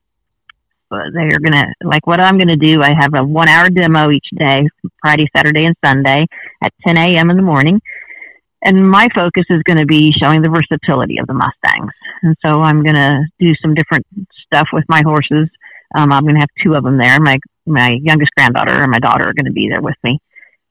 they're 0.91 1.39
gonna 1.45 1.67
like 1.83 2.07
what 2.07 2.21
I'm 2.21 2.39
gonna 2.39 2.57
do. 2.57 2.83
I 2.83 2.93
have 2.99 3.15
a 3.15 3.25
one 3.25 3.49
hour 3.49 3.69
demo 3.69 4.11
each 4.11 4.27
day, 4.37 4.69
Friday, 5.01 5.29
Saturday, 5.37 5.65
and 5.65 5.77
Sunday 5.85 6.27
at 6.63 6.73
10 6.87 6.97
a.m. 6.97 7.31
in 7.31 7.37
the 7.37 7.43
morning. 7.43 7.81
And 8.65 8.89
my 8.89 9.07
focus 9.15 9.45
is 9.51 9.63
going 9.65 9.79
to 9.79 9.87
be 9.87 10.13
showing 10.23 10.43
the 10.43 10.49
versatility 10.49 11.19
of 11.19 11.27
the 11.27 11.35
Mustangs. 11.35 11.93
And 12.23 12.35
so 12.45 12.63
I'm 12.63 12.83
going 12.83 12.97
to 12.97 13.25
do 13.39 13.53
some 13.61 13.75
different 13.75 14.07
stuff 14.47 14.69
with 14.73 14.85
my 14.89 15.03
horses. 15.05 15.51
Um, 15.95 16.11
I'm 16.13 16.23
going 16.23 16.35
to 16.35 16.41
have 16.41 16.65
two 16.65 16.75
of 16.75 16.83
them 16.83 16.99
there. 16.99 17.21
My 17.21 17.37
my 17.67 17.97
youngest 18.03 18.31
granddaughter 18.37 18.83
and 18.83 18.91
my 18.91 18.99
daughter 18.99 19.29
are 19.29 19.35
going 19.35 19.47
to 19.47 19.53
be 19.53 19.69
there 19.71 19.81
with 19.81 19.97
me 20.03 20.19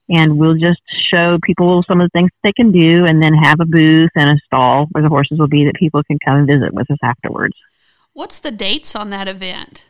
and 0.08 0.38
we'll 0.38 0.54
just 0.54 0.80
show 1.12 1.38
people 1.42 1.82
some 1.88 2.00
of 2.00 2.10
the 2.10 2.18
things 2.18 2.30
they 2.42 2.52
can 2.52 2.72
do 2.72 3.04
and 3.06 3.22
then 3.22 3.32
have 3.34 3.60
a 3.60 3.64
booth 3.64 4.10
and 4.14 4.30
a 4.30 4.36
stall 4.44 4.86
where 4.92 5.02
the 5.02 5.08
horses 5.08 5.38
will 5.38 5.48
be 5.48 5.64
that 5.64 5.74
people 5.78 6.02
can 6.04 6.18
come 6.24 6.36
and 6.36 6.46
visit 6.46 6.72
with 6.72 6.90
us 6.90 6.98
afterwards. 7.02 7.56
What's 8.12 8.38
the 8.38 8.50
dates 8.50 8.94
on 8.94 9.10
that 9.10 9.28
event? 9.28 9.86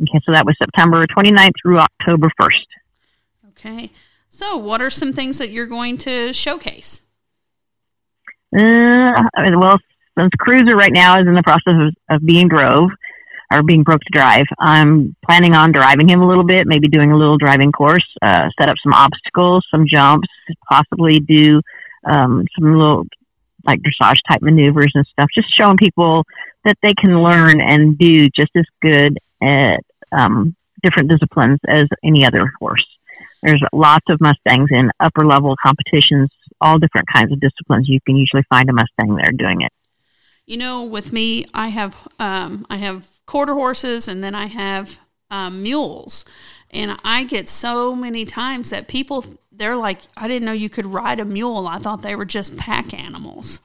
Okay, 0.00 0.20
so 0.24 0.32
that 0.32 0.44
was 0.44 0.54
September 0.58 1.04
29th 1.04 1.52
through 1.62 1.78
October 1.78 2.28
1st. 2.40 3.48
Okay. 3.50 3.90
So, 4.28 4.56
what 4.56 4.80
are 4.80 4.90
some 4.90 5.12
things 5.12 5.38
that 5.38 5.50
you're 5.50 5.66
going 5.66 5.98
to 5.98 6.32
showcase? 6.32 7.02
Uh, 8.54 9.12
well, 9.58 9.78
since 10.18 10.30
Cruiser 10.38 10.76
right 10.76 10.92
now 10.92 11.20
is 11.20 11.26
in 11.26 11.34
the 11.34 11.42
process 11.42 11.74
of, 12.08 12.16
of 12.16 12.26
being 12.26 12.48
drove, 12.48 12.90
or 13.52 13.62
being 13.62 13.82
broke 13.82 14.00
to 14.00 14.10
drive. 14.12 14.46
I'm 14.58 15.14
planning 15.24 15.54
on 15.54 15.72
driving 15.72 16.08
him 16.08 16.20
a 16.20 16.28
little 16.28 16.44
bit, 16.44 16.66
maybe 16.66 16.88
doing 16.88 17.12
a 17.12 17.16
little 17.16 17.38
driving 17.38 17.72
course, 17.72 18.04
uh, 18.22 18.48
set 18.60 18.68
up 18.68 18.76
some 18.82 18.92
obstacles, 18.92 19.66
some 19.70 19.86
jumps, 19.88 20.28
possibly 20.68 21.18
do 21.20 21.60
um, 22.04 22.44
some 22.58 22.76
little 22.76 23.04
like 23.64 23.80
dressage 23.80 24.18
type 24.28 24.42
maneuvers 24.42 24.92
and 24.94 25.06
stuff, 25.06 25.28
just 25.34 25.48
showing 25.56 25.76
people 25.76 26.24
that 26.64 26.76
they 26.82 26.92
can 27.00 27.20
learn 27.20 27.60
and 27.60 27.98
do 27.98 28.28
just 28.34 28.50
as 28.56 28.64
good 28.80 29.18
at 29.42 29.80
um, 30.12 30.54
different 30.82 31.10
disciplines 31.10 31.58
as 31.68 31.84
any 32.04 32.24
other 32.24 32.52
horse. 32.58 32.84
There's 33.46 33.62
lots 33.72 34.04
of 34.08 34.20
Mustangs 34.20 34.70
in 34.72 34.90
upper 34.98 35.24
level 35.24 35.54
competitions, 35.64 36.30
all 36.60 36.80
different 36.80 37.06
kinds 37.14 37.30
of 37.32 37.38
disciplines. 37.38 37.88
You 37.88 38.00
can 38.04 38.16
usually 38.16 38.42
find 38.50 38.68
a 38.68 38.72
Mustang 38.72 39.14
there 39.14 39.30
doing 39.30 39.60
it. 39.60 39.70
You 40.46 40.56
know, 40.56 40.84
with 40.84 41.12
me, 41.12 41.46
I 41.54 41.68
have 41.68 41.96
um, 42.18 42.66
I 42.68 42.78
have 42.78 43.08
quarter 43.24 43.54
horses, 43.54 44.08
and 44.08 44.22
then 44.22 44.34
I 44.34 44.46
have 44.46 44.98
um, 45.30 45.62
mules. 45.62 46.24
And 46.72 46.98
I 47.04 47.22
get 47.22 47.48
so 47.48 47.94
many 47.94 48.24
times 48.24 48.70
that 48.70 48.88
people, 48.88 49.24
they're 49.52 49.76
like, 49.76 50.00
I 50.16 50.26
didn't 50.26 50.44
know 50.44 50.52
you 50.52 50.68
could 50.68 50.86
ride 50.86 51.20
a 51.20 51.24
mule. 51.24 51.68
I 51.68 51.78
thought 51.78 52.02
they 52.02 52.16
were 52.16 52.24
just 52.24 52.58
pack 52.58 52.92
animals. 52.92 53.60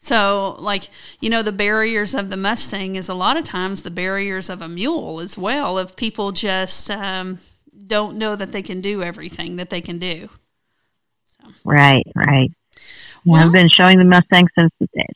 So, 0.00 0.56
like, 0.58 0.90
you 1.20 1.30
know, 1.30 1.44
the 1.44 1.52
barriers 1.52 2.12
of 2.12 2.28
the 2.28 2.36
Mustang 2.36 2.96
is 2.96 3.08
a 3.08 3.14
lot 3.14 3.36
of 3.36 3.44
times 3.44 3.82
the 3.82 3.90
barriers 3.90 4.50
of 4.50 4.60
a 4.60 4.68
mule 4.68 5.20
as 5.20 5.38
well, 5.38 5.78
if 5.78 5.94
people 5.94 6.32
just 6.32 6.90
um, 6.90 7.38
don't 7.86 8.16
know 8.16 8.36
that 8.36 8.52
they 8.52 8.62
can 8.62 8.80
do 8.80 9.02
everything 9.02 9.56
that 9.56 9.70
they 9.70 9.80
can 9.80 9.98
do. 9.98 10.28
So. 11.24 11.48
Right, 11.64 12.06
right. 12.14 12.50
Well, 13.24 13.44
I've 13.44 13.52
been 13.52 13.68
showing 13.68 13.98
the 13.98 14.04
Mustang 14.04 14.48
since 14.58 14.72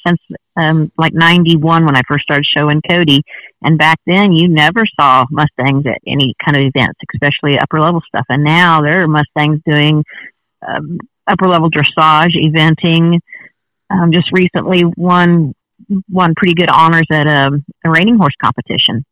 since 0.07 0.21
um, 0.57 0.93
like 0.97 1.13
'91 1.13 1.85
when 1.85 1.97
I 1.97 2.03
first 2.09 2.23
started 2.23 2.47
showing 2.57 2.81
Cody, 2.89 3.23
and 3.63 3.79
back 3.79 3.99
then 4.07 4.33
you 4.33 4.49
never 4.49 4.85
saw 5.01 5.25
Mustangs 5.31 5.85
at 5.87 5.99
any 6.07 6.35
kind 6.45 6.57
of 6.57 6.71
events, 6.73 7.01
especially 7.15 7.59
upper 7.59 7.81
level 7.81 8.01
stuff. 8.07 8.25
And 8.29 8.45
now 8.45 8.81
there 8.81 9.03
are 9.03 9.09
Mustangs 9.09 9.61
doing 9.69 10.05
um, 10.67 10.99
upper 11.27 11.49
level 11.49 11.69
dressage, 11.69 12.37
eventing. 12.37 13.19
Um, 13.91 14.13
just 14.13 14.29
recently 14.33 14.85
won 14.97 15.55
won 16.09 16.35
pretty 16.37 16.55
good 16.55 16.71
honors 16.71 17.07
at 17.11 17.27
a, 17.27 17.61
a 17.85 17.91
reining 17.91 18.19
horse 18.19 18.35
competition. 18.41 19.05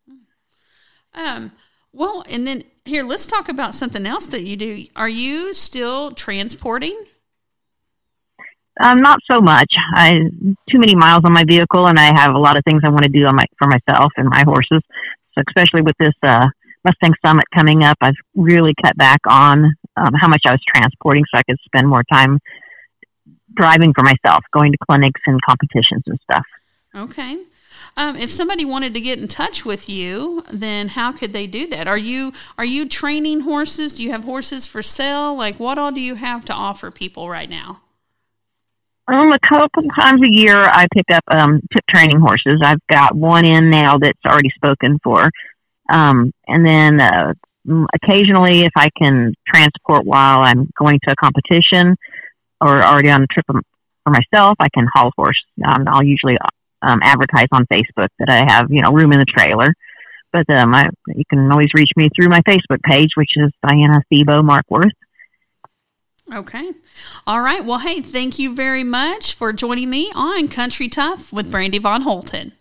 Um. 1.13 1.51
Well, 1.91 2.25
and 2.29 2.45
then 2.45 2.63
here, 2.85 3.03
let's 3.03 3.25
talk 3.25 3.49
about 3.49 3.75
something 3.75 4.05
else 4.05 4.27
that 4.27 4.43
you 4.43 4.55
do. 4.55 4.85
Are 4.95 5.09
you 5.09 5.53
still 5.53 6.11
transporting? 6.11 7.05
Um, 8.81 9.01
not 9.01 9.19
so 9.29 9.41
much. 9.41 9.71
I 9.93 10.11
too 10.69 10.79
many 10.79 10.95
miles 10.95 11.21
on 11.23 11.33
my 11.33 11.43
vehicle, 11.47 11.87
and 11.87 11.97
I 11.97 12.11
have 12.19 12.35
a 12.35 12.39
lot 12.39 12.57
of 12.57 12.63
things 12.63 12.81
I 12.83 12.89
want 12.89 13.03
to 13.03 13.09
do 13.09 13.25
on 13.25 13.35
my 13.35 13.45
for 13.57 13.67
myself 13.67 14.11
and 14.17 14.27
my 14.29 14.43
horses. 14.45 14.81
So, 15.33 15.43
especially 15.47 15.81
with 15.81 15.95
this 15.97 16.13
uh, 16.23 16.45
Mustang 16.83 17.13
Summit 17.25 17.45
coming 17.55 17.83
up, 17.83 17.97
I've 18.01 18.19
really 18.35 18.73
cut 18.83 18.97
back 18.97 19.19
on 19.27 19.63
um, 19.95 20.13
how 20.19 20.27
much 20.27 20.41
I 20.45 20.51
was 20.51 20.61
transporting, 20.75 21.23
so 21.31 21.39
I 21.39 21.43
could 21.43 21.57
spend 21.65 21.87
more 21.87 22.03
time 22.11 22.39
driving 23.55 23.93
for 23.93 24.03
myself, 24.03 24.43
going 24.51 24.73
to 24.73 24.77
clinics 24.89 25.21
and 25.25 25.39
competitions 25.41 26.03
and 26.05 26.19
stuff. 26.29 26.45
Okay. 26.93 27.37
Um, 27.97 28.17
if 28.17 28.29
somebody 28.29 28.65
wanted 28.65 28.93
to 28.93 28.99
get 28.99 29.19
in 29.19 29.27
touch 29.27 29.63
with 29.63 29.87
you, 29.87 30.43
then 30.51 30.89
how 30.89 31.13
could 31.13 31.31
they 31.31 31.47
do 31.47 31.65
that? 31.67 31.87
Are 31.87 31.97
you 31.97 32.33
are 32.57 32.65
you 32.65 32.89
training 32.89 33.41
horses? 33.41 33.93
Do 33.93 34.03
you 34.03 34.11
have 34.11 34.25
horses 34.25 34.67
for 34.67 34.81
sale? 34.81 35.35
Like, 35.35 35.59
what 35.59 35.77
all 35.77 35.91
do 35.91 36.01
you 36.01 36.15
have 36.15 36.43
to 36.45 36.53
offer 36.53 36.91
people 36.91 37.29
right 37.29 37.49
now? 37.49 37.81
Um, 39.07 39.31
a 39.31 39.39
couple 39.47 39.83
times 39.99 40.21
a 40.23 40.31
year, 40.31 40.57
I 40.57 40.87
pick 40.93 41.05
up 41.13 41.23
um, 41.29 41.61
tip 41.71 41.85
training 41.93 42.19
horses. 42.19 42.59
I've 42.63 42.85
got 42.91 43.15
one 43.15 43.45
in 43.45 43.69
now 43.69 43.97
that's 43.97 44.19
already 44.25 44.49
spoken 44.55 44.99
for, 45.01 45.29
um, 45.89 46.33
and 46.47 46.67
then 46.67 46.99
uh, 46.99 47.33
occasionally, 47.93 48.61
if 48.61 48.73
I 48.75 48.89
can 49.01 49.33
transport 49.47 50.05
while 50.05 50.39
I'm 50.39 50.69
going 50.77 50.99
to 51.07 51.11
a 51.11 51.15
competition 51.15 51.95
or 52.59 52.83
already 52.83 53.09
on 53.09 53.23
a 53.23 53.27
trip 53.27 53.45
for 53.45 53.61
myself, 54.07 54.55
I 54.59 54.67
can 54.73 54.87
haul 54.93 55.11
horse. 55.15 55.41
Um, 55.65 55.85
I'll 55.87 56.03
usually 56.03 56.37
um, 56.85 56.99
advertise 57.03 57.47
on 57.51 57.65
Facebook 57.71 58.09
that 58.19 58.29
I 58.29 58.53
have, 58.53 58.67
you 58.69 58.81
know, 58.81 58.91
room 58.91 59.11
in 59.11 59.19
the 59.19 59.25
trailer. 59.25 59.73
But 60.31 60.49
um, 60.49 60.75
I, 60.75 60.89
you 61.07 61.23
can 61.29 61.49
always 61.51 61.69
reach 61.73 61.91
me 61.95 62.09
through 62.15 62.29
my 62.29 62.41
Facebook 62.41 62.81
page, 62.83 63.09
which 63.15 63.31
is 63.35 63.51
Diana 63.65 64.01
Thebo 64.11 64.43
Markworth. 64.43 64.91
Okay. 66.33 66.71
All 67.27 67.41
right. 67.41 67.63
Well, 67.63 67.79
hey, 67.79 68.01
thank 68.01 68.39
you 68.39 68.53
very 68.53 68.83
much 68.83 69.33
for 69.33 69.53
joining 69.53 69.89
me 69.89 70.11
on 70.15 70.47
Country 70.47 70.89
Tough 70.89 71.31
with 71.31 71.51
Brandy 71.51 71.77
Von 71.77 72.03
Holten. 72.03 72.51